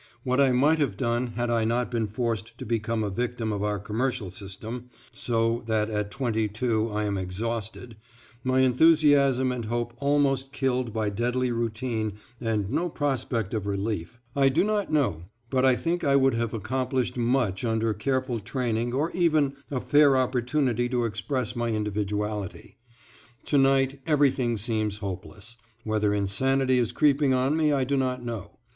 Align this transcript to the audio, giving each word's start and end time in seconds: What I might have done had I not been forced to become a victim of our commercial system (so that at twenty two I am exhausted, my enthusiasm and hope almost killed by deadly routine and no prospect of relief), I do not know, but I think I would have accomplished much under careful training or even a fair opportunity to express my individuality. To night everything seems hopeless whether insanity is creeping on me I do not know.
What 0.23 0.39
I 0.41 0.51
might 0.51 0.79
have 0.79 0.97
done 0.97 1.27
had 1.33 1.51
I 1.51 1.63
not 1.63 1.91
been 1.91 2.07
forced 2.07 2.57
to 2.57 2.65
become 2.65 3.03
a 3.03 3.11
victim 3.11 3.53
of 3.53 3.61
our 3.61 3.77
commercial 3.77 4.31
system 4.31 4.89
(so 5.11 5.61
that 5.67 5.91
at 5.91 6.09
twenty 6.09 6.47
two 6.47 6.89
I 6.89 7.03
am 7.03 7.19
exhausted, 7.19 7.95
my 8.43 8.61
enthusiasm 8.61 9.51
and 9.51 9.65
hope 9.65 9.93
almost 9.97 10.53
killed 10.53 10.91
by 10.91 11.11
deadly 11.11 11.51
routine 11.51 12.13
and 12.39 12.67
no 12.71 12.89
prospect 12.89 13.53
of 13.53 13.67
relief), 13.67 14.19
I 14.35 14.49
do 14.49 14.63
not 14.63 14.91
know, 14.91 15.25
but 15.51 15.65
I 15.65 15.75
think 15.75 16.03
I 16.03 16.15
would 16.15 16.33
have 16.33 16.55
accomplished 16.55 17.15
much 17.15 17.63
under 17.63 17.93
careful 17.93 18.39
training 18.39 18.95
or 18.95 19.11
even 19.11 19.53
a 19.69 19.79
fair 19.79 20.17
opportunity 20.17 20.89
to 20.89 21.05
express 21.05 21.55
my 21.55 21.67
individuality. 21.69 22.75
To 23.45 23.59
night 23.59 23.99
everything 24.07 24.57
seems 24.57 24.97
hopeless 24.97 25.57
whether 25.83 26.11
insanity 26.11 26.79
is 26.79 26.91
creeping 26.91 27.35
on 27.35 27.55
me 27.55 27.71
I 27.71 27.83
do 27.83 27.95
not 27.95 28.25
know. 28.25 28.57